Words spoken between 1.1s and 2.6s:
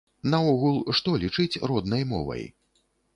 лічыць роднай мовай?